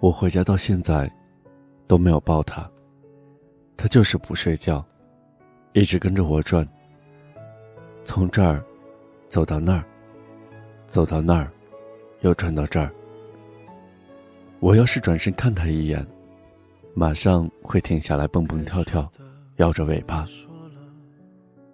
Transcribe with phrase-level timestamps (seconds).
[0.00, 1.10] 我回家到现在
[1.86, 2.70] 都没有抱他，
[3.76, 4.84] 他就是不睡觉，
[5.72, 6.66] 一直跟着我转。
[8.04, 8.64] 从这儿
[9.28, 9.84] 走到那儿，
[10.86, 11.50] 走到那儿，
[12.20, 12.90] 又转到这儿。
[14.60, 16.06] 我要是转身看他一眼，
[16.94, 19.10] 马上会停下来蹦蹦跳跳，
[19.56, 20.26] 摇着尾巴。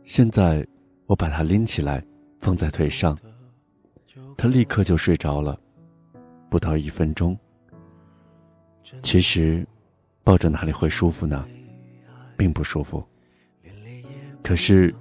[0.04, 0.66] 现在
[1.06, 2.02] 我把他拎起来
[2.40, 3.18] 放在腿上，
[4.36, 5.58] 他立刻就睡着了，
[6.48, 7.38] 不到一分钟。
[9.02, 9.66] 其实，
[10.22, 11.46] 抱着哪里会舒服呢？
[12.36, 13.04] 并不舒服。
[14.42, 14.94] 可是，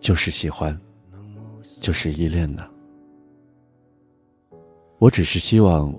[0.00, 0.78] 就是喜欢，
[1.80, 2.66] 就是依恋呢。
[4.98, 5.94] 我只是希望，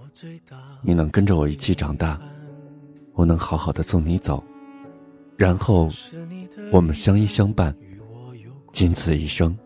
[0.83, 2.21] 你能跟着我一起长大，
[3.13, 4.43] 我能好好的送你走，
[5.35, 5.89] 然后，
[6.71, 7.75] 我们相依相伴，
[8.71, 9.57] 仅此一生。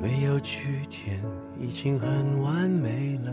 [0.00, 1.22] 没有句点，
[1.60, 3.32] 已经很完美了。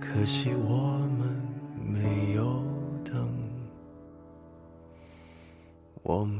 [0.00, 1.34] 可惜我们
[1.80, 2.62] 没有
[3.04, 3.28] 等，
[6.02, 6.35] 我们。